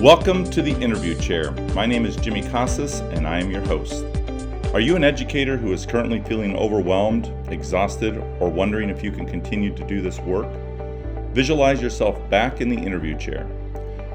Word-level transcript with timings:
Welcome 0.00 0.44
to 0.50 0.60
the 0.60 0.78
interview 0.82 1.18
chair. 1.18 1.52
My 1.74 1.86
name 1.86 2.04
is 2.04 2.16
Jimmy 2.16 2.42
Casas 2.42 3.00
and 3.00 3.26
I 3.26 3.40
am 3.40 3.50
your 3.50 3.62
host. 3.62 4.04
Are 4.74 4.78
you 4.78 4.94
an 4.94 5.02
educator 5.02 5.56
who 5.56 5.72
is 5.72 5.86
currently 5.86 6.20
feeling 6.20 6.54
overwhelmed, 6.54 7.32
exhausted, 7.50 8.18
or 8.38 8.50
wondering 8.50 8.90
if 8.90 9.02
you 9.02 9.10
can 9.10 9.24
continue 9.24 9.74
to 9.74 9.86
do 9.86 10.02
this 10.02 10.20
work? 10.20 10.48
Visualize 11.32 11.80
yourself 11.80 12.18
back 12.28 12.60
in 12.60 12.68
the 12.68 12.76
interview 12.76 13.16
chair. 13.16 13.48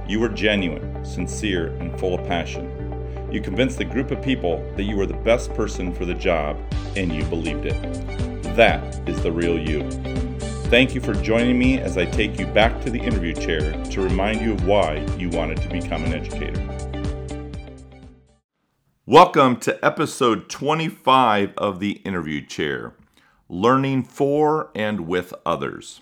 You 0.07 0.20
were 0.20 0.30
genuine, 0.30 1.04
sincere, 1.04 1.70
and 1.80 2.00
full 2.00 2.13
of 2.13 2.27
passion. 2.27 2.70
You 3.32 3.41
convinced 3.41 3.79
the 3.79 3.86
group 3.86 4.11
of 4.11 4.21
people 4.21 4.63
that 4.77 4.84
you 4.84 4.95
were 4.95 5.07
the 5.07 5.16
best 5.16 5.52
person 5.55 5.95
for 5.95 6.05
the 6.05 6.13
job, 6.13 6.57
and 6.95 7.11
you 7.11 7.23
believed 7.25 7.66
it. 7.66 7.82
That 8.55 9.09
is 9.09 9.20
the 9.23 9.32
real 9.32 9.57
you. 9.57 9.82
Thank 10.71 10.95
you 10.95 11.01
for 11.01 11.13
joining 11.13 11.59
me 11.59 11.81
as 11.81 11.97
I 11.97 12.05
take 12.05 12.39
you 12.39 12.45
back 12.45 12.79
to 12.83 12.89
the 12.89 12.97
interview 12.97 13.33
chair 13.33 13.73
to 13.88 14.01
remind 14.01 14.39
you 14.39 14.53
of 14.53 14.65
why 14.65 15.05
you 15.17 15.27
wanted 15.27 15.62
to 15.63 15.67
become 15.67 16.05
an 16.05 16.13
educator. 16.13 16.66
Welcome 19.05 19.57
to 19.57 19.85
episode 19.85 20.48
25 20.48 21.55
of 21.57 21.81
the 21.81 21.98
interview 22.05 22.45
chair 22.45 22.93
Learning 23.49 24.02
for 24.02 24.71
and 24.73 25.02
with 25.02 25.34
others. 25.45 25.99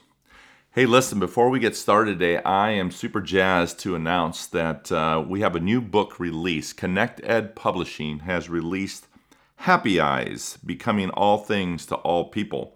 Hey, 0.74 0.86
listen, 0.86 1.20
before 1.20 1.50
we 1.50 1.58
get 1.58 1.76
started 1.76 2.20
today, 2.20 2.38
I 2.44 2.70
am 2.70 2.92
super 2.92 3.22
jazzed 3.22 3.80
to 3.80 3.96
announce 3.96 4.46
that 4.46 4.92
uh, 4.92 5.26
we 5.28 5.42
have 5.42 5.56
a 5.56 5.60
new 5.60 5.82
book 5.82 6.20
release. 6.20 6.74
ConnectEDD 6.74 7.56
Publishing 7.56 8.20
has 8.20 8.50
released 8.50 9.08
Happy 9.56 10.00
Eyes 10.00 10.60
Becoming 10.64 11.10
All 11.10 11.40
Things 11.40 11.88
to 11.88 11.96
All 11.96 12.26
People. 12.26 12.76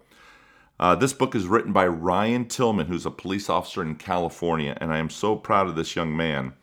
Uh, 0.78 0.94
this 0.94 1.12
book 1.12 1.34
is 1.34 1.46
written 1.46 1.72
by 1.72 1.86
Ryan 1.86 2.46
Tillman, 2.46 2.88
who's 2.88 3.06
a 3.06 3.10
police 3.10 3.48
officer 3.48 3.80
in 3.80 3.94
California, 3.94 4.76
and 4.80 4.92
I 4.92 4.98
am 4.98 5.08
so 5.08 5.36
proud 5.36 5.68
of 5.68 5.76
this 5.76 5.94
young 5.94 6.16
man 6.16 6.54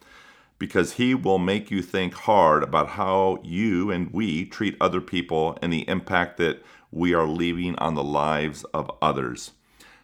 because 0.60 0.94
he 0.94 1.16
will 1.16 1.40
make 1.40 1.72
you 1.72 1.82
think 1.82 2.14
hard 2.14 2.62
about 2.62 2.90
how 2.90 3.40
you 3.42 3.90
and 3.90 4.12
we 4.12 4.46
treat 4.46 4.76
other 4.80 5.02
people 5.02 5.58
and 5.62 5.72
the 5.72 5.88
impact 5.90 6.38
that 6.38 6.62
we 6.92 7.14
are 7.14 7.26
leaving 7.26 7.76
on 7.78 7.96
the 7.96 8.04
lives 8.04 8.64
of 8.66 8.92
others. 9.02 9.52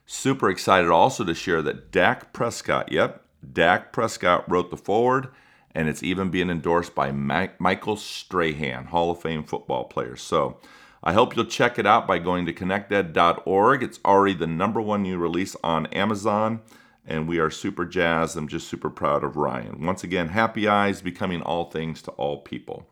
Super 0.05 0.49
excited 0.49 0.89
also 0.89 1.25
to 1.25 1.35
share 1.35 1.61
that 1.61 1.91
Dak 1.91 2.31
Prescott, 2.31 2.91
yep, 2.91 3.23
Dak 3.53 3.91
Prescott 3.91 4.49
wrote 4.49 4.71
the 4.71 4.77
foreword, 4.77 5.27
and 5.75 5.89
it's 5.89 6.01
even 6.01 6.31
being 6.31 6.49
endorsed 6.49 6.95
by 6.95 7.11
Michael 7.11 7.97
Strahan, 7.97 8.85
Hall 8.85 9.11
of 9.11 9.21
Fame 9.21 9.43
football 9.43 9.83
player. 9.83 10.15
So, 10.15 10.59
I 11.03 11.13
hope 11.13 11.35
you'll 11.35 11.45
check 11.45 11.77
it 11.77 11.85
out 11.85 12.07
by 12.07 12.19
going 12.19 12.45
to 12.45 12.53
connected.org. 12.53 13.83
It's 13.83 13.99
already 14.03 14.33
the 14.33 14.47
number 14.47 14.81
one 14.81 15.03
new 15.03 15.17
release 15.17 15.55
on 15.63 15.85
Amazon, 15.87 16.61
and 17.05 17.27
we 17.27 17.39
are 17.39 17.49
super 17.49 17.85
jazzed. 17.85 18.35
I'm 18.35 18.47
just 18.47 18.67
super 18.67 18.89
proud 18.89 19.23
of 19.23 19.37
Ryan. 19.37 19.85
Once 19.85 20.03
again, 20.03 20.29
happy 20.29 20.67
eyes, 20.67 21.01
becoming 21.01 21.41
all 21.41 21.69
things 21.69 22.01
to 22.03 22.11
all 22.11 22.41
people. 22.41 22.87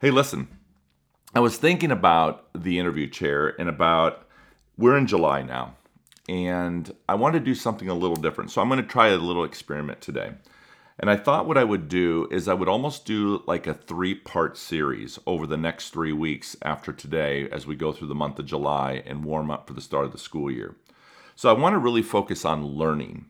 Hey, 0.00 0.10
listen, 0.10 0.48
I 1.34 1.40
was 1.40 1.56
thinking 1.56 1.90
about 1.90 2.48
the 2.54 2.78
interview 2.78 3.06
chair 3.06 3.48
and 3.60 3.68
about 3.68 4.26
we're 4.76 4.96
in 4.96 5.06
July 5.06 5.42
now, 5.42 5.76
and 6.28 6.90
I 7.08 7.14
want 7.14 7.34
to 7.34 7.40
do 7.40 7.54
something 7.54 7.88
a 7.88 7.94
little 7.94 8.16
different. 8.16 8.50
So 8.50 8.62
I'm 8.62 8.68
going 8.68 8.82
to 8.82 8.88
try 8.88 9.08
a 9.08 9.18
little 9.18 9.44
experiment 9.44 10.00
today. 10.00 10.32
And 11.00 11.08
I 11.08 11.16
thought 11.16 11.46
what 11.46 11.56
I 11.56 11.64
would 11.64 11.88
do 11.88 12.28
is 12.30 12.46
I 12.46 12.52
would 12.52 12.68
almost 12.68 13.06
do 13.06 13.42
like 13.46 13.66
a 13.66 13.72
three 13.72 14.14
part 14.14 14.58
series 14.58 15.18
over 15.26 15.46
the 15.46 15.56
next 15.56 15.88
three 15.88 16.12
weeks 16.12 16.56
after 16.60 16.92
today 16.92 17.48
as 17.48 17.66
we 17.66 17.74
go 17.74 17.90
through 17.90 18.08
the 18.08 18.14
month 18.14 18.38
of 18.38 18.44
July 18.44 19.02
and 19.06 19.24
warm 19.24 19.50
up 19.50 19.66
for 19.66 19.72
the 19.72 19.80
start 19.80 20.04
of 20.04 20.12
the 20.12 20.18
school 20.18 20.50
year. 20.50 20.76
So 21.36 21.48
I 21.48 21.58
want 21.58 21.72
to 21.72 21.78
really 21.78 22.02
focus 22.02 22.44
on 22.44 22.66
learning. 22.66 23.24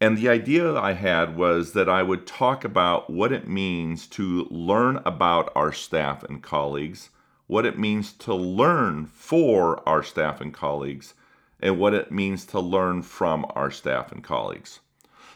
And 0.00 0.16
the 0.16 0.28
idea 0.28 0.72
I 0.76 0.92
had 0.92 1.36
was 1.36 1.72
that 1.72 1.88
I 1.88 2.04
would 2.04 2.28
talk 2.28 2.64
about 2.64 3.10
what 3.10 3.32
it 3.32 3.48
means 3.48 4.06
to 4.10 4.46
learn 4.48 4.98
about 5.04 5.50
our 5.56 5.72
staff 5.72 6.22
and 6.22 6.40
colleagues, 6.40 7.10
what 7.48 7.66
it 7.66 7.76
means 7.76 8.12
to 8.12 8.34
learn 8.36 9.06
for 9.06 9.86
our 9.86 10.04
staff 10.04 10.40
and 10.40 10.54
colleagues, 10.54 11.14
and 11.58 11.76
what 11.76 11.92
it 11.92 12.12
means 12.12 12.44
to 12.46 12.60
learn 12.60 13.02
from 13.02 13.44
our 13.56 13.72
staff 13.72 14.12
and 14.12 14.22
colleagues. 14.22 14.78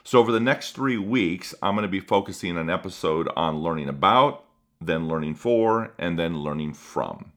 So, 0.07 0.19
over 0.21 0.31
the 0.31 0.41
next 0.41 0.73
three 0.73 0.99
weeks, 0.99 1.55
I'm 1.63 1.75
going 1.75 1.83
to 1.83 1.89
be 1.89 2.01
focusing 2.01 2.59
an 2.59 2.69
episode 2.69 3.29
on 3.37 3.63
learning 3.63 3.89
about, 3.89 4.45
then 4.81 5.09
learning 5.09 5.35
for, 5.37 5.95
and 5.99 6.19
then 6.19 6.41
learning 6.41 6.75
from. 6.75 7.33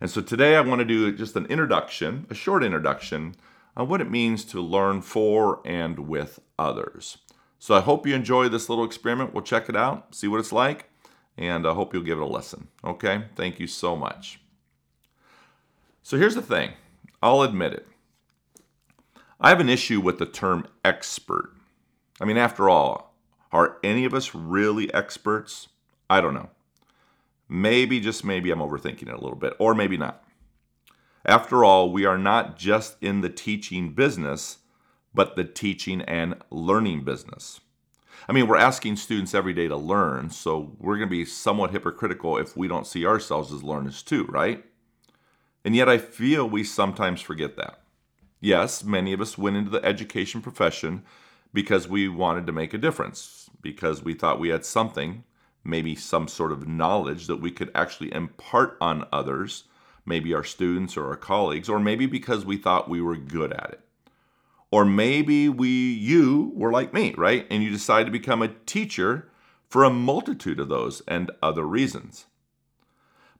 And 0.00 0.10
so 0.10 0.20
today 0.20 0.56
I 0.56 0.60
want 0.60 0.78
to 0.80 0.84
do 0.84 1.12
just 1.12 1.36
an 1.36 1.46
introduction, 1.46 2.26
a 2.30 2.34
short 2.34 2.62
introduction 2.62 3.34
on 3.76 3.88
what 3.88 4.00
it 4.00 4.10
means 4.10 4.44
to 4.46 4.60
learn 4.60 5.02
for 5.02 5.60
and 5.64 6.08
with 6.08 6.40
others. 6.58 7.18
So 7.58 7.74
I 7.74 7.80
hope 7.80 8.06
you 8.06 8.14
enjoy 8.14 8.48
this 8.48 8.68
little 8.68 8.84
experiment. 8.84 9.34
We'll 9.34 9.42
check 9.42 9.68
it 9.68 9.76
out, 9.76 10.14
see 10.14 10.28
what 10.28 10.40
it's 10.40 10.52
like, 10.52 10.88
and 11.36 11.66
I 11.66 11.74
hope 11.74 11.92
you'll 11.92 12.04
give 12.04 12.18
it 12.18 12.22
a 12.22 12.26
listen. 12.26 12.68
Okay? 12.84 13.24
Thank 13.34 13.58
you 13.58 13.66
so 13.66 13.96
much. 13.96 14.40
So 16.02 16.16
here's 16.16 16.36
the 16.36 16.42
thing 16.42 16.72
I'll 17.20 17.42
admit 17.42 17.72
it. 17.72 17.86
I 19.40 19.50
have 19.50 19.60
an 19.60 19.68
issue 19.68 20.00
with 20.00 20.18
the 20.18 20.26
term 20.26 20.66
expert. 20.84 21.52
I 22.20 22.24
mean, 22.24 22.36
after 22.36 22.68
all, 22.68 23.14
are 23.52 23.78
any 23.82 24.04
of 24.04 24.14
us 24.14 24.34
really 24.34 24.92
experts? 24.92 25.68
I 26.10 26.20
don't 26.20 26.34
know. 26.34 26.50
Maybe, 27.48 28.00
just 28.00 28.24
maybe, 28.24 28.50
I'm 28.50 28.58
overthinking 28.58 29.08
it 29.08 29.14
a 29.14 29.20
little 29.20 29.36
bit, 29.36 29.54
or 29.58 29.74
maybe 29.74 29.96
not. 29.96 30.22
After 31.24 31.64
all, 31.64 31.90
we 31.90 32.04
are 32.04 32.18
not 32.18 32.56
just 32.56 32.96
in 33.00 33.20
the 33.20 33.28
teaching 33.28 33.92
business, 33.92 34.58
but 35.14 35.36
the 35.36 35.44
teaching 35.44 36.02
and 36.02 36.36
learning 36.50 37.04
business. 37.04 37.60
I 38.28 38.32
mean, 38.32 38.46
we're 38.46 38.56
asking 38.56 38.96
students 38.96 39.34
every 39.34 39.54
day 39.54 39.68
to 39.68 39.76
learn, 39.76 40.30
so 40.30 40.76
we're 40.78 40.96
going 40.96 41.08
to 41.08 41.10
be 41.10 41.24
somewhat 41.24 41.70
hypocritical 41.70 42.36
if 42.36 42.56
we 42.56 42.68
don't 42.68 42.86
see 42.86 43.06
ourselves 43.06 43.52
as 43.52 43.62
learners 43.62 44.02
too, 44.02 44.24
right? 44.24 44.64
And 45.64 45.74
yet, 45.74 45.88
I 45.88 45.98
feel 45.98 46.48
we 46.48 46.64
sometimes 46.64 47.20
forget 47.20 47.56
that. 47.56 47.80
Yes, 48.40 48.84
many 48.84 49.12
of 49.12 49.20
us 49.20 49.38
went 49.38 49.56
into 49.56 49.70
the 49.70 49.84
education 49.84 50.40
profession 50.40 51.02
because 51.52 51.88
we 51.88 52.08
wanted 52.08 52.46
to 52.46 52.52
make 52.52 52.74
a 52.74 52.78
difference, 52.78 53.50
because 53.62 54.02
we 54.02 54.14
thought 54.14 54.40
we 54.40 54.50
had 54.50 54.64
something, 54.64 55.24
maybe 55.64 55.94
some 55.94 56.28
sort 56.28 56.52
of 56.52 56.68
knowledge 56.68 57.26
that 57.26 57.40
we 57.40 57.50
could 57.50 57.70
actually 57.74 58.12
impart 58.12 58.76
on 58.80 59.06
others, 59.12 59.64
maybe 60.04 60.34
our 60.34 60.44
students 60.44 60.96
or 60.96 61.06
our 61.06 61.16
colleagues, 61.16 61.68
or 61.68 61.78
maybe 61.78 62.06
because 62.06 62.44
we 62.44 62.56
thought 62.56 62.88
we 62.88 63.00
were 63.00 63.16
good 63.16 63.52
at 63.52 63.70
it. 63.70 63.80
Or 64.70 64.84
maybe 64.84 65.48
we 65.48 65.68
you 65.68 66.52
were 66.54 66.72
like 66.72 66.92
me, 66.92 67.14
right? 67.16 67.46
And 67.50 67.62
you 67.62 67.70
decided 67.70 68.06
to 68.06 68.10
become 68.10 68.42
a 68.42 68.54
teacher 68.66 69.30
for 69.68 69.84
a 69.84 69.90
multitude 69.90 70.60
of 70.60 70.68
those 70.68 71.00
and 71.02 71.30
other 71.42 71.66
reasons. 71.66 72.26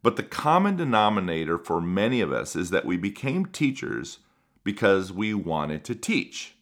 But 0.03 0.17
the 0.17 0.23
common 0.23 0.77
denominator 0.77 1.59
for 1.59 1.81
many 1.81 2.21
of 2.21 2.33
us 2.33 2.55
is 2.55 2.71
that 2.71 2.87
we 2.87 2.97
became 2.97 3.47
teachers 3.47 4.21
because 4.63 5.13
we 5.13 5.35
wanted 5.35 5.85
to 5.85 5.95
teach. 5.95 6.55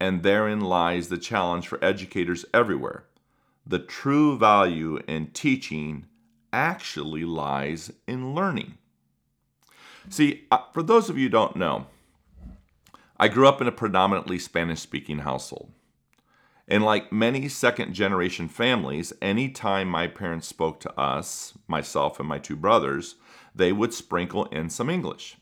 And 0.00 0.22
therein 0.22 0.60
lies 0.60 1.08
the 1.08 1.18
challenge 1.18 1.68
for 1.68 1.82
educators 1.84 2.44
everywhere. 2.52 3.04
The 3.66 3.78
true 3.78 4.36
value 4.36 4.98
in 5.08 5.28
teaching 5.28 6.06
actually 6.52 7.24
lies 7.24 7.92
in 8.06 8.34
learning. 8.34 8.78
See, 10.08 10.44
uh, 10.50 10.58
for 10.72 10.82
those 10.82 11.08
of 11.08 11.16
you 11.16 11.24
who 11.24 11.30
don't 11.30 11.56
know, 11.56 11.86
I 13.18 13.28
grew 13.28 13.48
up 13.48 13.60
in 13.60 13.68
a 13.68 13.72
predominantly 13.72 14.38
Spanish 14.38 14.80
speaking 14.80 15.20
household. 15.20 15.72
And 16.66 16.82
like 16.82 17.12
many 17.12 17.48
second 17.48 17.92
generation 17.94 18.48
families, 18.48 19.12
anytime 19.20 19.88
my 19.88 20.06
parents 20.06 20.46
spoke 20.48 20.80
to 20.80 20.98
us, 20.98 21.54
myself 21.68 22.18
and 22.18 22.28
my 22.28 22.38
two 22.38 22.56
brothers, 22.56 23.16
they 23.54 23.72
would 23.72 23.94
sprinkle 23.94 24.46
in 24.46 24.70
some 24.70 24.90
English. 24.90 25.36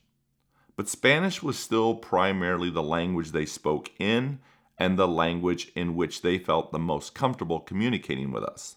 But 0.76 0.88
Spanish 0.88 1.42
was 1.42 1.58
still 1.58 1.94
primarily 1.94 2.70
the 2.70 2.82
language 2.82 3.30
they 3.30 3.46
spoke 3.46 3.90
in 3.98 4.40
and 4.78 4.98
the 4.98 5.08
language 5.08 5.70
in 5.74 5.94
which 5.94 6.22
they 6.22 6.38
felt 6.38 6.72
the 6.72 6.78
most 6.78 7.14
comfortable 7.14 7.60
communicating 7.60 8.32
with 8.32 8.42
us, 8.42 8.76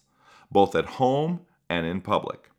both 0.50 0.74
at 0.74 0.86
home 0.86 1.40
and 1.68 1.86
in 1.86 2.00
public. 2.00 2.50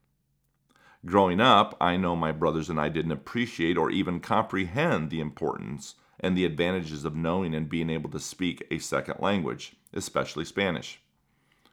Growing 1.06 1.40
up, 1.40 1.78
I 1.80 1.96
know 1.96 2.16
my 2.16 2.32
brothers 2.32 2.70
and 2.70 2.80
I 2.80 2.90
didn't 2.90 3.12
appreciate 3.12 3.78
or 3.78 3.92
even 3.92 4.20
comprehend 4.20 5.10
the 5.10 5.20
importance 5.20 5.96
and 6.20 6.36
the 6.36 6.46
advantages 6.46 7.06
of 7.06 7.16
knowing 7.16 7.54
and 7.54 7.70
being 7.70 7.90
able 7.90 8.10
to 8.10 8.20
speak 8.20 8.66
a 8.72 8.80
second 8.80 9.20
language, 9.20 9.76
especially 9.94 10.44
Spanish. 10.44 11.00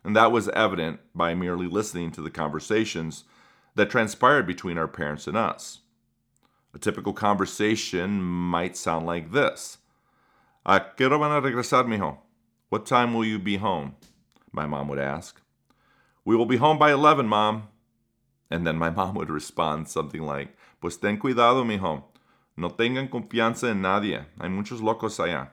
And 0.05 0.15
that 0.15 0.31
was 0.31 0.50
evident 0.50 1.00
by 1.15 1.35
merely 1.35 1.67
listening 1.67 2.12
to 2.12 2.21
the 2.21 2.31
conversations 2.31 3.25
that 3.75 3.91
transpired 3.91 4.47
between 4.47 4.77
our 4.77 4.87
parents 4.87 5.27
and 5.27 5.37
us. 5.37 5.81
A 6.75 6.79
typical 6.79 7.12
conversation 7.12 8.21
might 8.21 8.76
sound 8.76 9.06
like 9.06 9.31
this 9.31 9.79
¿A 10.67 10.81
qué 10.97 11.06
hora 11.06 11.19
van 11.19 11.31
a 11.31 11.41
regresar, 11.41 11.87
mijo? 11.87 12.19
What 12.69 12.87
time 12.87 13.15
will 13.15 13.25
you 13.25 13.38
be 13.38 13.56
home? 13.56 13.94
My 14.50 14.67
mom 14.67 14.88
would 14.88 14.99
ask. 14.99 15.41
We 16.25 16.37
will 16.37 16.47
be 16.47 16.56
home 16.56 16.79
by 16.79 16.91
11, 16.93 17.29
mom. 17.29 17.69
And 18.50 18.67
then 18.67 18.76
my 18.76 18.91
mom 18.99 19.15
would 19.15 19.31
respond 19.31 19.88
something 19.88 20.23
like, 20.23 20.56
Pues 20.81 20.97
ten 20.97 21.19
cuidado, 21.19 21.65
mijo. 21.65 22.05
No 22.56 22.71
tengan 22.71 23.09
confianza 23.09 23.70
en 23.70 23.82
nadie. 23.82 24.25
Hay 24.41 24.49
muchos 24.49 24.81
locos 24.81 25.19
allá. 25.19 25.49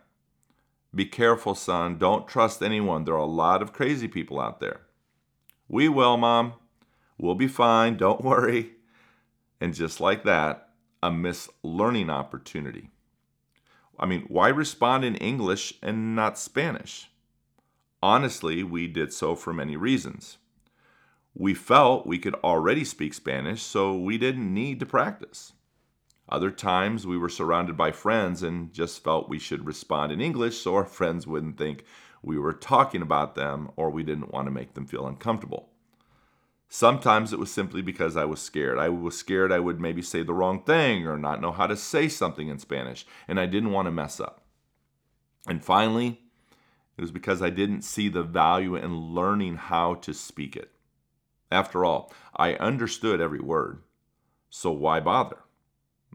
Be 0.94 1.06
careful, 1.06 1.56
son. 1.56 1.98
Don't 1.98 2.28
trust 2.28 2.62
anyone. 2.62 3.06
There 3.06 3.16
are 3.16 3.18
a 3.18 3.26
lot 3.26 3.62
of 3.62 3.74
crazy 3.74 4.08
people 4.08 4.40
out 4.40 4.60
there. 4.60 4.82
We 5.68 5.88
will, 5.88 6.18
Mom. 6.18 6.54
We'll 7.18 7.36
be 7.36 7.48
fine. 7.48 7.98
Don't 7.98 8.22
worry. 8.24 8.72
And 9.60 9.74
just 9.74 10.02
like 10.02 10.24
that, 10.24 10.71
a 11.04 11.12
missed 11.12 11.50
learning 11.64 12.10
opportunity. 12.10 12.90
I 14.00 14.06
mean, 14.06 14.26
why 14.28 14.50
respond 14.50 15.04
in 15.04 15.16
English 15.16 15.74
and 15.82 16.16
not 16.16 16.38
Spanish? 16.38 17.10
Honestly, 18.02 18.64
we 18.64 18.88
did 18.88 19.14
so 19.14 19.36
for 19.36 19.54
many 19.54 19.76
reasons. 19.76 20.38
We 21.34 21.54
felt 21.54 22.08
we 22.08 22.20
could 22.20 22.36
already 22.36 22.84
speak 22.84 23.14
Spanish, 23.14 23.62
so 23.62 23.96
we 23.96 24.18
didn't 24.18 24.54
need 24.54 24.80
to 24.80 24.86
practice. 24.86 25.54
Other 26.28 26.52
times 26.52 27.06
we 27.06 27.18
were 27.18 27.30
surrounded 27.30 27.76
by 27.76 27.92
friends 27.92 28.42
and 28.42 28.74
just 28.74 29.04
felt 29.04 29.30
we 29.30 29.40
should 29.40 29.66
respond 29.66 30.12
in 30.12 30.22
English 30.22 30.58
so 30.58 30.76
our 30.76 30.86
friends 30.86 31.28
wouldn't 31.28 31.58
think 31.58 31.84
we 32.24 32.38
were 32.38 32.54
talking 32.54 33.02
about 33.02 33.36
them 33.36 33.70
or 33.76 33.90
we 33.90 34.04
didn't 34.04 34.32
want 34.32 34.48
to 34.48 34.52
make 34.52 34.74
them 34.74 34.86
feel 34.86 35.08
uncomfortable. 35.08 35.71
Sometimes 36.74 37.34
it 37.34 37.40
was 37.40 37.52
simply 37.52 37.82
because 37.82 38.16
I 38.16 38.24
was 38.24 38.42
scared. 38.42 38.80
I 38.80 38.88
was 38.88 39.20
scared 39.20 39.52
I 39.52 39.60
would 39.60 39.82
maybe 39.82 40.02
say 40.02 40.24
the 40.24 40.34
wrong 40.34 40.64
thing 40.64 41.06
or 41.06 41.18
not 41.18 41.42
know 41.42 41.52
how 41.52 41.68
to 41.68 41.76
say 41.76 42.08
something 42.08 42.48
in 42.48 42.60
Spanish, 42.60 43.06
and 43.28 43.38
I 43.42 43.46
didn't 43.46 43.74
want 43.74 43.88
to 43.88 43.92
mess 43.92 44.22
up. 44.22 44.46
And 45.46 45.62
finally, 45.62 46.22
it 46.96 47.02
was 47.02 47.12
because 47.12 47.42
I 47.42 47.50
didn't 47.50 47.82
see 47.82 48.08
the 48.08 48.24
value 48.24 48.78
in 48.78 49.14
learning 49.14 49.58
how 49.58 49.96
to 49.96 50.14
speak 50.14 50.56
it. 50.56 50.72
After 51.52 51.84
all, 51.84 52.14
I 52.38 52.54
understood 52.54 53.20
every 53.20 53.42
word, 53.42 53.82
so 54.50 54.72
why 54.72 55.02
bother? 55.02 55.40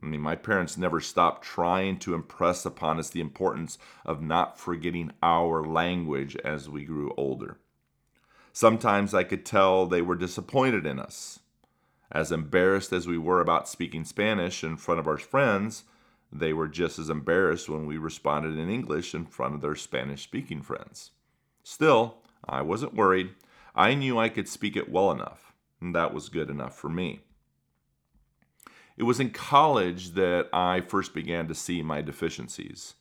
I 0.02 0.06
mean, 0.06 0.22
my 0.22 0.36
parents 0.36 0.78
never 0.78 1.02
stopped 1.02 1.44
trying 1.44 1.98
to 1.98 2.14
impress 2.14 2.64
upon 2.64 2.98
us 2.98 3.10
the 3.10 3.20
importance 3.20 3.76
of 4.06 4.22
not 4.22 4.58
forgetting 4.58 5.12
our 5.22 5.62
language 5.62 6.34
as 6.36 6.66
we 6.66 6.86
grew 6.86 7.12
older. 7.18 7.58
Sometimes 8.56 9.12
I 9.12 9.22
could 9.22 9.44
tell 9.44 9.84
they 9.84 10.00
were 10.00 10.14
disappointed 10.14 10.86
in 10.86 10.98
us. 10.98 11.40
As 12.10 12.32
embarrassed 12.32 12.90
as 12.90 13.06
we 13.06 13.18
were 13.18 13.42
about 13.42 13.68
speaking 13.68 14.02
Spanish 14.02 14.64
in 14.64 14.78
front 14.78 14.98
of 14.98 15.06
our 15.06 15.18
friends, 15.18 15.84
they 16.32 16.54
were 16.54 16.66
just 16.66 16.98
as 16.98 17.10
embarrassed 17.10 17.68
when 17.68 17.84
we 17.84 17.98
responded 17.98 18.58
in 18.58 18.70
English 18.70 19.14
in 19.14 19.26
front 19.26 19.54
of 19.54 19.60
their 19.60 19.74
Spanish 19.74 20.22
speaking 20.22 20.62
friends. 20.62 21.10
Still, 21.64 22.22
I 22.48 22.62
wasn't 22.62 22.94
worried. 22.94 23.34
I 23.74 23.94
knew 23.94 24.18
I 24.18 24.30
could 24.30 24.48
speak 24.48 24.74
it 24.74 24.90
well 24.90 25.10
enough, 25.10 25.52
and 25.78 25.94
that 25.94 26.14
was 26.14 26.30
good 26.30 26.48
enough 26.48 26.74
for 26.78 26.88
me. 26.88 27.20
It 28.96 29.02
was 29.02 29.20
in 29.20 29.32
college 29.32 30.12
that 30.12 30.48
I 30.50 30.80
first 30.80 31.12
began 31.12 31.46
to 31.48 31.54
see 31.54 31.82
my 31.82 32.00
deficiencies. 32.00 32.94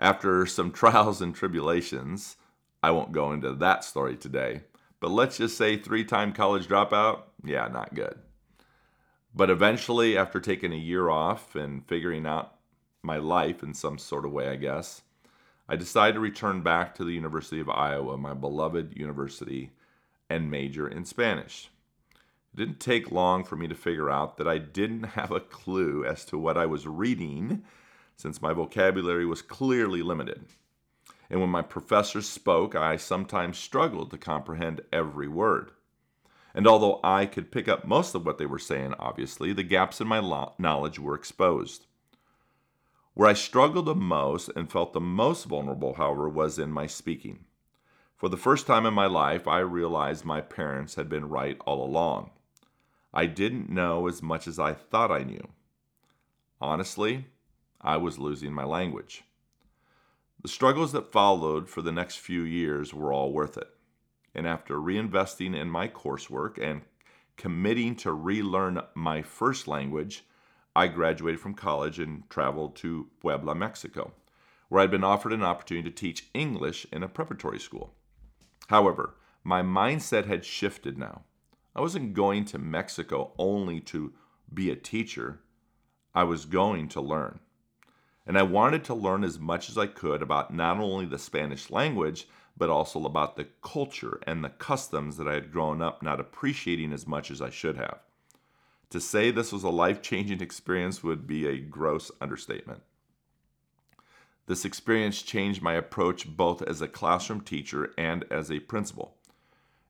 After 0.00 0.46
some 0.46 0.72
trials 0.72 1.22
and 1.22 1.32
tribulations, 1.32 2.38
I 2.82 2.90
won't 2.90 3.12
go 3.12 3.30
into 3.30 3.54
that 3.54 3.84
story 3.84 4.16
today, 4.16 4.62
but 5.00 5.10
let's 5.10 5.38
just 5.38 5.56
say 5.56 5.76
three 5.76 6.04
time 6.04 6.32
college 6.32 6.68
dropout, 6.68 7.22
yeah, 7.44 7.66
not 7.68 7.94
good. 7.94 8.18
But 9.34 9.50
eventually, 9.50 10.16
after 10.16 10.40
taking 10.40 10.72
a 10.72 10.76
year 10.76 11.08
off 11.08 11.54
and 11.54 11.86
figuring 11.86 12.26
out 12.26 12.54
my 13.02 13.16
life 13.16 13.62
in 13.62 13.72
some 13.72 13.96
sort 13.96 14.26
of 14.26 14.32
way, 14.32 14.48
I 14.48 14.56
guess, 14.56 15.02
I 15.68 15.76
decided 15.76 16.14
to 16.14 16.20
return 16.20 16.62
back 16.62 16.94
to 16.96 17.04
the 17.04 17.12
University 17.14 17.60
of 17.60 17.70
Iowa, 17.70 18.18
my 18.18 18.34
beloved 18.34 18.96
university, 18.96 19.70
and 20.28 20.50
major 20.50 20.86
in 20.86 21.04
Spanish. 21.04 21.70
It 22.52 22.56
didn't 22.56 22.80
take 22.80 23.12
long 23.12 23.44
for 23.44 23.56
me 23.56 23.68
to 23.68 23.74
figure 23.74 24.10
out 24.10 24.36
that 24.36 24.48
I 24.48 24.58
didn't 24.58 25.04
have 25.04 25.30
a 25.30 25.40
clue 25.40 26.04
as 26.04 26.24
to 26.26 26.36
what 26.36 26.58
I 26.58 26.66
was 26.66 26.86
reading, 26.86 27.62
since 28.16 28.42
my 28.42 28.52
vocabulary 28.52 29.24
was 29.24 29.40
clearly 29.40 30.02
limited 30.02 30.44
and 31.30 31.40
when 31.40 31.50
my 31.50 31.62
professors 31.62 32.28
spoke, 32.28 32.74
I 32.74 32.96
sometimes 32.96 33.56
struggled 33.56 34.10
to 34.10 34.18
comprehend 34.18 34.80
every 34.92 35.28
word. 35.28 35.70
And 36.52 36.66
although 36.66 36.98
I 37.04 37.26
could 37.26 37.52
pick 37.52 37.68
up 37.68 37.84
most 37.84 38.16
of 38.16 38.26
what 38.26 38.38
they 38.38 38.46
were 38.46 38.58
saying, 38.58 38.94
obviously, 38.98 39.52
the 39.52 39.62
gaps 39.62 40.00
in 40.00 40.08
my 40.08 40.20
knowledge 40.58 40.98
were 40.98 41.14
exposed. 41.14 41.86
Where 43.14 43.28
I 43.28 43.34
struggled 43.34 43.86
the 43.86 43.94
most 43.94 44.50
and 44.56 44.70
felt 44.70 44.92
the 44.92 45.00
most 45.00 45.44
vulnerable, 45.44 45.94
however, 45.94 46.28
was 46.28 46.58
in 46.58 46.72
my 46.72 46.88
speaking. 46.88 47.44
For 48.16 48.28
the 48.28 48.36
first 48.36 48.66
time 48.66 48.84
in 48.84 48.94
my 48.94 49.06
life, 49.06 49.46
I 49.46 49.60
realized 49.60 50.24
my 50.24 50.40
parents 50.40 50.96
had 50.96 51.08
been 51.08 51.28
right 51.28 51.56
all 51.64 51.84
along. 51.84 52.30
I 53.14 53.26
didn't 53.26 53.70
know 53.70 54.08
as 54.08 54.22
much 54.22 54.48
as 54.48 54.58
I 54.58 54.74
thought 54.74 55.10
I 55.10 55.22
knew. 55.22 55.48
Honestly, 56.60 57.26
I 57.80 57.96
was 57.96 58.18
losing 58.18 58.52
my 58.52 58.64
language. 58.64 59.24
The 60.42 60.48
struggles 60.48 60.92
that 60.92 61.12
followed 61.12 61.68
for 61.68 61.82
the 61.82 61.92
next 61.92 62.16
few 62.16 62.40
years 62.42 62.94
were 62.94 63.12
all 63.12 63.30
worth 63.30 63.58
it. 63.58 63.68
And 64.34 64.46
after 64.46 64.76
reinvesting 64.76 65.54
in 65.54 65.68
my 65.68 65.86
coursework 65.86 66.56
and 66.58 66.80
committing 67.36 67.94
to 67.96 68.12
relearn 68.12 68.80
my 68.94 69.20
first 69.20 69.68
language, 69.68 70.24
I 70.74 70.86
graduated 70.86 71.40
from 71.40 71.52
college 71.52 71.98
and 71.98 72.22
traveled 72.30 72.76
to 72.76 73.08
Puebla, 73.20 73.54
Mexico, 73.54 74.14
where 74.70 74.80
I'd 74.80 74.90
been 74.90 75.04
offered 75.04 75.34
an 75.34 75.42
opportunity 75.42 75.90
to 75.90 75.94
teach 75.94 76.30
English 76.32 76.86
in 76.90 77.02
a 77.02 77.08
preparatory 77.08 77.58
school. 77.58 77.92
However, 78.68 79.16
my 79.44 79.60
mindset 79.60 80.24
had 80.24 80.46
shifted 80.46 80.96
now. 80.96 81.24
I 81.76 81.82
wasn't 81.82 82.14
going 82.14 82.46
to 82.46 82.58
Mexico 82.58 83.32
only 83.36 83.78
to 83.80 84.14
be 84.52 84.70
a 84.70 84.76
teacher, 84.76 85.40
I 86.14 86.24
was 86.24 86.46
going 86.46 86.88
to 86.88 87.00
learn 87.02 87.40
and 88.30 88.38
I 88.38 88.42
wanted 88.44 88.84
to 88.84 88.94
learn 88.94 89.24
as 89.24 89.40
much 89.40 89.68
as 89.68 89.76
I 89.76 89.88
could 89.88 90.22
about 90.22 90.54
not 90.54 90.78
only 90.78 91.04
the 91.04 91.18
Spanish 91.18 91.68
language, 91.68 92.28
but 92.56 92.70
also 92.70 93.04
about 93.04 93.34
the 93.34 93.48
culture 93.60 94.20
and 94.24 94.44
the 94.44 94.50
customs 94.50 95.16
that 95.16 95.26
I 95.26 95.34
had 95.34 95.50
grown 95.50 95.82
up 95.82 96.00
not 96.00 96.20
appreciating 96.20 96.92
as 96.92 97.08
much 97.08 97.32
as 97.32 97.42
I 97.42 97.50
should 97.50 97.76
have. 97.76 97.98
To 98.90 99.00
say 99.00 99.32
this 99.32 99.52
was 99.52 99.64
a 99.64 99.68
life 99.68 100.00
changing 100.00 100.40
experience 100.40 101.02
would 101.02 101.26
be 101.26 101.44
a 101.44 101.58
gross 101.58 102.12
understatement. 102.20 102.82
This 104.46 104.64
experience 104.64 105.22
changed 105.22 105.60
my 105.60 105.74
approach 105.74 106.28
both 106.28 106.62
as 106.62 106.80
a 106.80 106.86
classroom 106.86 107.40
teacher 107.40 107.92
and 107.98 108.24
as 108.30 108.48
a 108.48 108.60
principal. 108.60 109.16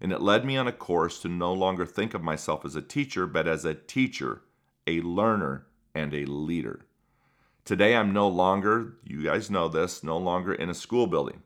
And 0.01 0.13
it 0.13 0.23
led 0.23 0.47
me 0.47 0.57
on 0.57 0.67
a 0.67 0.73
course 0.73 1.21
to 1.21 1.29
no 1.29 1.53
longer 1.53 1.85
think 1.85 2.15
of 2.15 2.23
myself 2.23 2.65
as 2.65 2.75
a 2.75 2.81
teacher, 2.81 3.27
but 3.27 3.47
as 3.47 3.67
a 3.67 3.75
teacher, 3.75 4.41
a 4.87 5.03
learner, 5.03 5.67
and 5.95 6.15
a 6.15 6.25
leader. 6.25 6.87
Today, 7.65 7.95
I'm 7.95 8.13
no 8.13 8.27
longer, 8.29 8.95
you 9.05 9.23
guys 9.23 9.51
know 9.51 9.69
this, 9.69 10.03
no 10.03 10.17
longer 10.17 10.53
in 10.53 10.71
a 10.71 10.75
school 10.75 11.07
building. 11.07 11.43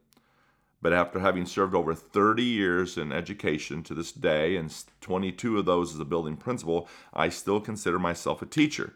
But 0.81 0.93
after 0.93 1.19
having 1.19 1.47
served 1.47 1.75
over 1.75 1.95
30 1.95 2.43
years 2.43 2.99
in 2.99 3.11
education 3.11 3.83
to 3.85 3.95
this 3.95 4.13
day, 4.13 4.57
and 4.57 4.73
22 5.01 5.59
of 5.59 5.65
those 5.65 5.95
as 5.95 6.01
a 6.01 6.05
building 6.05 6.37
principal, 6.37 6.89
I 7.13 7.31
still 7.31 7.61
consider 7.61 7.99
myself 7.99 8.43
a 8.43 8.47
teacher. 8.47 8.95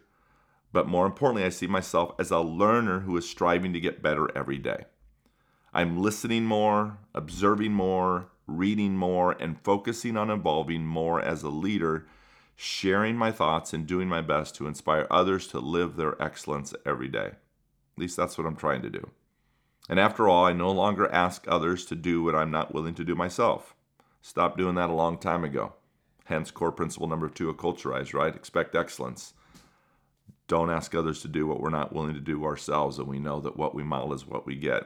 But 0.72 0.86
more 0.86 1.06
importantly, 1.06 1.44
I 1.44 1.48
see 1.48 1.66
myself 1.66 2.12
as 2.18 2.30
a 2.30 2.40
learner 2.40 3.00
who 3.00 3.16
is 3.16 3.28
striving 3.28 3.72
to 3.72 3.80
get 3.80 4.02
better 4.02 4.30
every 4.36 4.58
day. 4.58 4.84
I'm 5.72 6.02
listening 6.02 6.44
more, 6.44 6.98
observing 7.14 7.72
more, 7.72 8.28
reading 8.46 8.96
more, 8.96 9.32
and 9.32 9.60
focusing 9.60 10.16
on 10.16 10.30
evolving 10.30 10.84
more 10.84 11.20
as 11.20 11.42
a 11.42 11.48
leader 11.48 12.06
sharing 12.60 13.14
my 13.14 13.30
thoughts 13.30 13.72
and 13.72 13.86
doing 13.86 14.08
my 14.08 14.20
best 14.20 14.52
to 14.56 14.66
inspire 14.66 15.06
others 15.12 15.46
to 15.46 15.60
live 15.60 15.94
their 15.94 16.20
excellence 16.20 16.74
every 16.84 17.06
day. 17.06 17.26
At 17.26 17.98
least 17.98 18.16
that's 18.16 18.36
what 18.36 18.48
I'm 18.48 18.56
trying 18.56 18.82
to 18.82 18.90
do. 18.90 19.10
And 19.88 20.00
after 20.00 20.28
all, 20.28 20.44
I 20.44 20.52
no 20.52 20.72
longer 20.72 21.08
ask 21.12 21.44
others 21.46 21.86
to 21.86 21.94
do 21.94 22.24
what 22.24 22.34
I'm 22.34 22.50
not 22.50 22.74
willing 22.74 22.96
to 22.96 23.04
do 23.04 23.14
myself. 23.14 23.76
Stopped 24.22 24.58
doing 24.58 24.74
that 24.74 24.90
a 24.90 24.94
long 24.94 25.18
time 25.18 25.44
ago. 25.44 25.74
Hence, 26.24 26.50
core 26.50 26.72
principle 26.72 27.06
number 27.06 27.28
two 27.28 27.48
of 27.48 27.58
Culturize, 27.58 28.12
right? 28.12 28.34
Expect 28.34 28.74
excellence. 28.74 29.34
Don't 30.48 30.68
ask 30.68 30.96
others 30.96 31.22
to 31.22 31.28
do 31.28 31.46
what 31.46 31.60
we're 31.60 31.70
not 31.70 31.92
willing 31.92 32.14
to 32.14 32.20
do 32.20 32.44
ourselves, 32.44 32.98
and 32.98 33.06
we 33.06 33.20
know 33.20 33.38
that 33.38 33.56
what 33.56 33.72
we 33.72 33.84
model 33.84 34.12
is 34.12 34.26
what 34.26 34.46
we 34.46 34.56
get. 34.56 34.82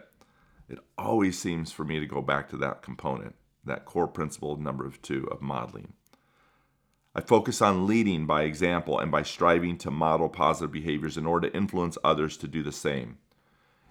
It 0.68 0.78
always 0.98 1.38
seems 1.38 1.72
for 1.72 1.86
me 1.86 2.00
to 2.00 2.06
go 2.06 2.20
back 2.20 2.50
to 2.50 2.58
that 2.58 2.82
component, 2.82 3.34
that 3.64 3.86
core 3.86 4.08
principle 4.08 4.58
number 4.58 4.92
two 5.00 5.26
of 5.30 5.40
modeling. 5.40 5.94
I 7.14 7.20
focus 7.20 7.60
on 7.60 7.86
leading 7.86 8.26
by 8.26 8.42
example 8.44 8.98
and 8.98 9.10
by 9.10 9.22
striving 9.22 9.76
to 9.78 9.90
model 9.90 10.30
positive 10.30 10.72
behaviors 10.72 11.18
in 11.18 11.26
order 11.26 11.48
to 11.48 11.56
influence 11.56 11.98
others 12.02 12.38
to 12.38 12.48
do 12.48 12.62
the 12.62 12.72
same. 12.72 13.18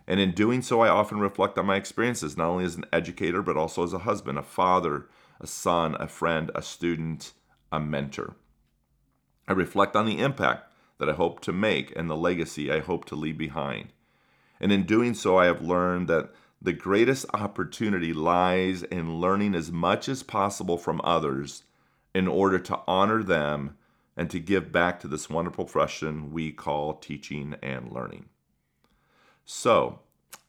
And 0.07 0.19
in 0.19 0.31
doing 0.31 0.63
so, 0.63 0.81
I 0.81 0.89
often 0.89 1.19
reflect 1.19 1.57
on 1.59 1.67
my 1.67 1.75
experiences, 1.75 2.35
not 2.35 2.47
only 2.47 2.65
as 2.65 2.75
an 2.75 2.85
educator, 2.91 3.43
but 3.43 3.57
also 3.57 3.83
as 3.83 3.93
a 3.93 3.99
husband, 3.99 4.39
a 4.39 4.43
father, 4.43 5.07
a 5.39 5.45
son, 5.45 5.95
a 5.99 6.07
friend, 6.07 6.49
a 6.55 6.63
student, 6.63 7.33
a 7.71 7.79
mentor. 7.79 8.35
I 9.47 9.53
reflect 9.53 9.95
on 9.95 10.07
the 10.07 10.19
impact 10.19 10.73
that 10.97 11.09
I 11.09 11.13
hope 11.13 11.41
to 11.41 11.51
make 11.51 11.93
and 11.95 12.09
the 12.09 12.15
legacy 12.15 12.71
I 12.71 12.79
hope 12.79 13.05
to 13.05 13.15
leave 13.15 13.37
behind. 13.37 13.89
And 14.59 14.71
in 14.71 14.83
doing 14.83 15.13
so, 15.13 15.37
I 15.37 15.45
have 15.45 15.61
learned 15.61 16.07
that 16.07 16.31
the 16.61 16.73
greatest 16.73 17.25
opportunity 17.33 18.13
lies 18.13 18.83
in 18.83 19.19
learning 19.19 19.55
as 19.55 19.71
much 19.71 20.09
as 20.09 20.23
possible 20.23 20.77
from 20.77 21.01
others 21.03 21.63
in 22.13 22.27
order 22.27 22.59
to 22.59 22.79
honor 22.87 23.23
them 23.23 23.77
and 24.17 24.29
to 24.29 24.39
give 24.39 24.71
back 24.71 24.99
to 24.99 25.07
this 25.07 25.29
wonderful 25.29 25.65
profession 25.65 26.31
we 26.31 26.51
call 26.51 26.93
teaching 26.95 27.55
and 27.61 27.91
learning. 27.91 28.25
So, 29.45 29.99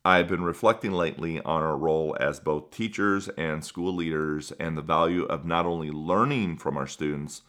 I've 0.04 0.26
been 0.26 0.42
reflecting 0.42 0.92
lately 0.92 1.40
on 1.40 1.62
our 1.62 1.76
role 1.76 2.16
as 2.18 2.40
both 2.40 2.72
teachers 2.72 3.28
and 3.30 3.64
school 3.64 3.94
leaders 3.94 4.50
and 4.52 4.76
the 4.76 4.82
value 4.82 5.24
of 5.24 5.44
not 5.44 5.64
only 5.64 5.92
learning 5.92 6.56
from 6.56 6.76
our 6.76 6.88
students, 6.88 7.42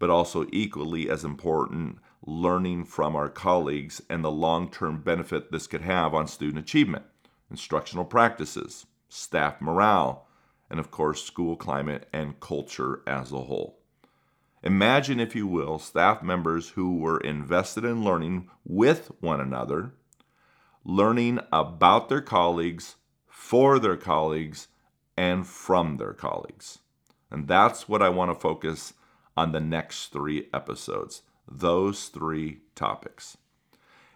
but 0.00 0.10
also 0.10 0.46
equally 0.50 1.08
as 1.08 1.24
important, 1.24 1.98
learning 2.26 2.84
from 2.84 3.14
our 3.14 3.28
colleagues 3.28 4.02
and 4.10 4.24
the 4.24 4.30
long 4.30 4.70
term 4.70 5.02
benefit 5.02 5.52
this 5.52 5.68
could 5.68 5.82
have 5.82 6.14
on 6.14 6.26
student 6.26 6.58
achievement, 6.58 7.04
instructional 7.48 8.04
practices, 8.04 8.86
staff 9.08 9.60
morale, 9.60 10.23
and 10.74 10.80
of 10.80 10.90
course, 10.90 11.22
school 11.22 11.54
climate 11.54 12.08
and 12.12 12.40
culture 12.40 13.00
as 13.06 13.30
a 13.30 13.38
whole. 13.38 13.78
Imagine, 14.60 15.20
if 15.20 15.36
you 15.36 15.46
will, 15.46 15.78
staff 15.78 16.20
members 16.20 16.70
who 16.70 16.96
were 16.96 17.20
invested 17.20 17.84
in 17.84 18.02
learning 18.02 18.50
with 18.64 19.12
one 19.20 19.40
another, 19.40 19.92
learning 20.84 21.38
about 21.52 22.08
their 22.08 22.20
colleagues, 22.20 22.96
for 23.28 23.78
their 23.78 23.96
colleagues, 23.96 24.66
and 25.16 25.46
from 25.46 25.96
their 25.96 26.12
colleagues. 26.12 26.80
And 27.30 27.46
that's 27.46 27.88
what 27.88 28.02
I 28.02 28.08
want 28.08 28.32
to 28.32 28.40
focus 28.40 28.94
on 29.36 29.52
the 29.52 29.60
next 29.60 30.08
three 30.08 30.48
episodes 30.52 31.22
those 31.48 32.08
three 32.08 32.62
topics. 32.74 33.36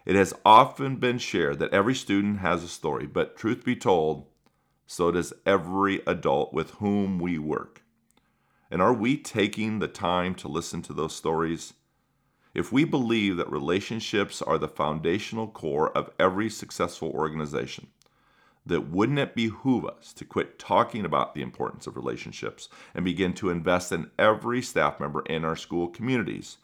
It 0.05 0.17
has 0.17 0.33
often 0.45 0.97
been 0.97 1.19
shared 1.19 1.59
that 1.59 1.73
every 1.73 1.95
student 1.95 2.39
has 2.39 2.65
a 2.65 2.67
story, 2.67 3.07
but 3.07 3.37
truth 3.37 3.63
be 3.63 3.77
told, 3.77 4.25
so 4.91 5.11
does 5.11 5.31
every 5.45 6.01
adult 6.07 6.51
with 6.51 6.71
whom 6.71 7.19
we 7.19 7.37
work. 7.37 7.83
And 8.71 8.81
are 8.81 8.93
we 8.93 9.17
taking 9.17 9.77
the 9.77 9.87
time 9.87 10.33
to 10.35 10.47
listen 10.47 10.81
to 10.81 10.93
those 10.93 11.15
stories? 11.15 11.75
If 12.55 12.71
we 12.71 12.85
believe 12.85 13.37
that 13.37 13.51
relationships 13.51 14.41
are 14.41 14.57
the 14.57 14.67
foundational 14.67 15.47
core 15.47 15.95
of 15.95 16.09
every 16.19 16.49
successful 16.49 17.11
organization, 17.11 17.89
that 18.65 18.89
wouldn't 18.89 19.19
it 19.19 19.35
behoove 19.35 19.85
us 19.85 20.11
to 20.13 20.25
quit 20.25 20.57
talking 20.57 21.05
about 21.05 21.35
the 21.35 21.43
importance 21.43 21.85
of 21.85 21.95
relationships 21.95 22.67
and 22.95 23.05
begin 23.05 23.33
to 23.33 23.51
invest 23.51 23.91
in 23.91 24.09
every 24.17 24.59
staff 24.59 24.99
member 24.99 25.21
in 25.27 25.45
our 25.45 25.55
school 25.55 25.87
communities 25.87 26.57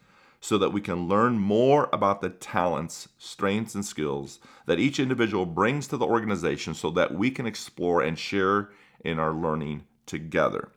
so 0.46 0.56
that 0.56 0.72
we 0.72 0.80
can 0.80 1.08
learn 1.08 1.36
more 1.36 1.88
about 1.92 2.20
the 2.20 2.30
talents, 2.30 3.08
strengths, 3.18 3.74
and 3.74 3.84
skills 3.84 4.38
that 4.66 4.78
each 4.78 5.00
individual 5.00 5.44
brings 5.44 5.88
to 5.88 5.96
the 5.96 6.06
organization 6.06 6.72
so 6.72 6.88
that 6.88 7.12
we 7.12 7.32
can 7.32 7.46
explore 7.46 8.00
and 8.00 8.16
share 8.16 8.70
in 9.00 9.18
our 9.18 9.32
learning 9.32 9.84
together. 10.06 10.70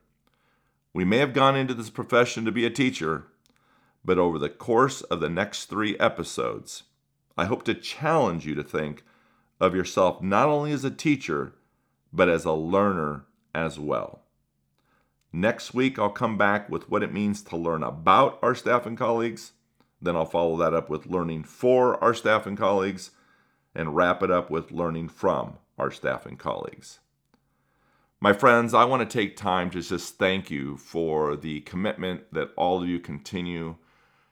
We 0.92 1.06
may 1.06 1.18
have 1.20 1.36
gone 1.36 1.56
into 1.56 1.76
this 1.76 1.92
profession 1.92 2.46
to 2.46 2.52
be 2.52 2.66
a 2.66 2.72
teacher, 2.72 3.28
but 4.04 4.18
over 4.18 4.40
the 4.40 4.50
course 4.50 5.04
of 5.04 5.20
the 5.20 5.30
next 5.30 5.66
three 5.66 5.96
episodes, 6.00 6.82
I 7.38 7.46
hope 7.46 7.62
to 7.66 7.76
challenge 7.76 8.48
you 8.48 8.56
to 8.56 8.64
think 8.64 9.04
of 9.60 9.76
yourself 9.76 10.20
not 10.20 10.50
only 10.50 10.72
as 10.72 10.84
a 10.84 10.90
teacher, 10.90 11.54
but 12.12 12.28
as 12.28 12.44
a 12.44 12.54
learner 12.54 13.26
as 13.54 13.78
well. 13.78 14.24
Next 15.32 15.76
week, 15.76 16.00
I'll 16.00 16.10
come 16.10 16.40
back 16.40 16.72
with 16.72 16.90
what 16.90 17.04
it 17.04 17.14
means 17.14 17.44
to 17.44 17.56
learn 17.56 17.84
about 17.84 18.40
our 18.42 18.56
staff 18.56 18.88
and 18.88 18.98
colleagues. 18.98 19.52
Then 20.02 20.16
I'll 20.16 20.26
follow 20.26 20.58
that 20.58 20.74
up 20.74 20.90
with 20.90 21.08
learning 21.08 21.44
for 21.44 22.02
our 22.04 22.14
staff 22.14 22.46
and 22.46 22.58
colleagues 22.58 23.12
and 23.76 23.96
wrap 23.96 24.24
it 24.24 24.32
up 24.32 24.50
with 24.50 24.72
learning 24.72 25.10
from 25.10 25.58
our 25.78 25.92
staff 25.92 26.26
and 26.26 26.38
colleagues. 26.38 27.00
My 28.22 28.34
friends, 28.34 28.74
I 28.74 28.84
want 28.84 29.10
to 29.10 29.18
take 29.18 29.38
time 29.38 29.70
to 29.70 29.82
just 29.82 30.18
thank 30.18 30.52
you 30.52 30.76
for 30.78 31.36
the 31.36 31.62
commitment 31.62 32.34
that 32.34 32.52
all 32.58 32.82
of 32.82 32.90
you 32.90 33.00
continue 33.00 33.76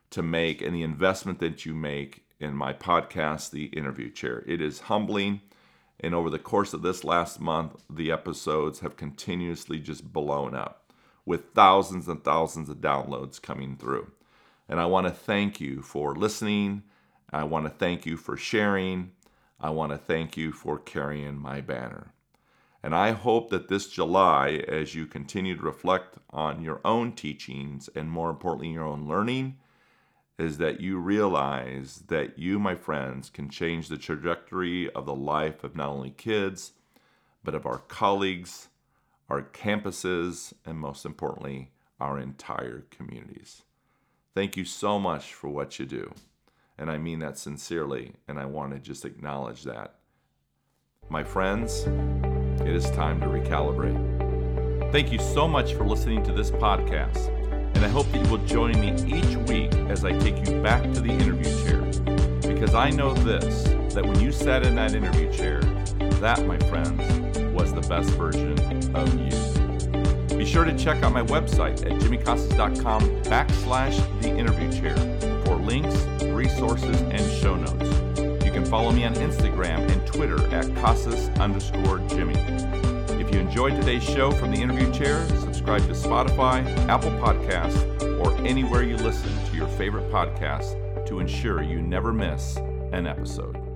to 0.10 0.22
make 0.22 0.62
and 0.62 0.76
the 0.76 0.84
investment 0.84 1.40
that 1.40 1.66
you 1.66 1.74
make 1.74 2.26
in 2.40 2.54
my 2.54 2.74
podcast, 2.74 3.52
The 3.52 3.66
Interview 3.66 4.12
Chair. 4.12 4.44
It 4.46 4.62
is 4.62 4.82
humbling. 4.82 5.42
And 6.00 6.14
over 6.14 6.30
the 6.30 6.38
course 6.38 6.74
of 6.74 6.82
this 6.82 7.04
last 7.04 7.40
month, 7.40 7.84
the 7.90 8.12
episodes 8.12 8.80
have 8.80 8.98
continuously 8.98 9.80
just 9.80 10.14
blown 10.14 10.54
up 10.54 10.94
with 11.26 11.54
thousands 11.56 12.08
and 12.08 12.24
thousands 12.24 12.70
of 12.70 12.78
downloads 12.78 13.42
coming 13.42 13.76
through. 13.78 14.12
And 14.70 14.80
I 14.80 14.86
want 14.86 15.08
to 15.08 15.14
thank 15.14 15.62
you 15.62 15.82
for 15.82 16.16
listening. 16.16 16.84
I 17.32 17.44
want 17.44 17.66
to 17.66 17.70
thank 17.70 18.06
you 18.06 18.18
for 18.18 18.38
sharing. 18.38 19.12
I 19.60 19.70
want 19.70 19.92
to 19.92 19.98
thank 19.98 20.38
you 20.38 20.52
for 20.52 20.78
carrying 20.78 21.38
my 21.38 21.62
banner. 21.62 22.14
And 22.84 22.94
I 22.96 23.12
hope 23.12 23.50
that 23.50 23.68
this 23.68 23.90
July, 23.90 24.64
as 24.68 24.94
you 24.94 25.08
continue 25.08 25.56
to 25.56 25.62
reflect 25.62 26.18
on 26.30 26.62
your 26.62 26.80
own 26.86 27.14
teachings 27.14 27.90
and 27.96 28.10
more 28.10 28.30
importantly, 28.30 28.70
your 28.70 28.86
own 28.86 29.08
learning, 29.08 29.58
is 30.38 30.60
that 30.60 30.80
you 30.80 31.00
realize 31.00 32.04
that 32.08 32.38
you, 32.38 32.60
my 32.60 32.76
friends, 32.76 33.30
can 33.30 33.50
change 33.50 33.88
the 33.88 33.98
trajectory 33.98 34.90
of 34.92 35.06
the 35.06 35.16
life 35.16 35.64
of 35.64 35.76
not 35.76 35.90
only 35.90 36.12
kids, 36.12 36.74
but 37.44 37.56
of 37.56 37.66
our 37.66 37.80
colleagues, 37.80 38.68
our 39.30 39.42
campuses, 39.42 40.54
and 40.66 40.78
most 40.78 41.06
importantly, 41.06 41.72
our 42.00 42.20
entire 42.20 42.86
communities. 42.92 43.64
Thank 44.36 44.58
you 44.58 44.66
so 44.66 45.00
much 45.00 45.34
for 45.34 45.50
what 45.50 45.80
you 45.80 45.86
do. 45.86 46.14
And 46.78 46.92
I 46.92 46.98
mean 46.98 47.20
that 47.20 47.38
sincerely, 47.38 48.14
and 48.28 48.40
I 48.40 48.46
want 48.46 48.74
to 48.74 48.80
just 48.80 49.06
acknowledge 49.06 49.64
that. 49.64 49.96
My 51.10 51.24
friends, 51.24 51.88
it 52.62 52.76
is 52.76 52.90
time 52.92 53.20
to 53.22 53.28
recalibrate. 53.28 54.92
Thank 54.92 55.12
you 55.12 55.20
so 55.20 55.48
much 55.48 55.74
for 55.74 55.86
listening 55.86 56.24
to 56.24 56.32
this 56.32 56.52
podcast 56.52 57.34
and 57.78 57.86
I 57.86 57.90
hope 57.90 58.12
that 58.12 58.26
you 58.26 58.32
will 58.32 58.44
join 58.48 58.72
me 58.80 58.90
each 59.06 59.36
week 59.48 59.72
as 59.88 60.04
I 60.04 60.12
take 60.18 60.50
you 60.50 60.60
back 60.64 60.82
to 60.82 61.00
the 61.00 61.12
interview 61.12 61.44
chair. 61.64 61.82
Because 62.42 62.74
I 62.74 62.90
know 62.90 63.14
this 63.14 63.66
that 63.94 64.04
when 64.04 64.20
you 64.20 64.32
sat 64.32 64.66
in 64.66 64.74
that 64.76 64.96
interview 64.96 65.32
chair, 65.32 65.62
that, 66.20 66.44
my 66.48 66.58
friends, 66.58 67.40
was 67.54 67.72
the 67.74 67.82
best 67.82 68.10
version 68.12 68.58
of 68.96 69.14
you. 69.22 69.47
Be 70.48 70.54
sure 70.54 70.64
to 70.64 70.78
check 70.78 71.04
out 71.04 71.12
my 71.12 71.24
website 71.24 71.86
at 71.86 72.00
jimmycasas.com 72.00 73.02
backslash 73.24 74.22
the 74.22 74.30
interview 74.30 74.72
chair 74.72 74.96
for 75.44 75.58
links, 75.58 76.06
resources, 76.24 77.02
and 77.02 77.20
show 77.42 77.58
notes. 77.58 78.46
You 78.46 78.54
can 78.54 78.64
follow 78.64 78.94
me 78.94 79.04
on 79.04 79.14
Instagram 79.16 79.92
and 79.92 80.08
Twitter 80.08 80.42
at 80.56 80.74
Casas 80.78 81.28
underscore 81.38 82.00
Jimmy. 82.08 82.36
If 83.22 83.34
you 83.34 83.42
enjoyed 83.42 83.76
today's 83.76 84.06
show 84.06 84.32
from 84.32 84.52
the 84.52 84.62
interview 84.62 84.90
chair, 84.94 85.28
subscribe 85.28 85.82
to 85.82 85.92
Spotify, 85.92 86.66
Apple 86.88 87.12
Podcasts, 87.12 87.84
or 88.24 88.34
anywhere 88.48 88.84
you 88.84 88.96
listen 88.96 89.30
to 89.48 89.58
your 89.58 89.68
favorite 89.68 90.10
podcasts 90.14 90.78
to 91.08 91.20
ensure 91.20 91.62
you 91.62 91.82
never 91.82 92.14
miss 92.14 92.56
an 92.94 93.06
episode. 93.06 93.67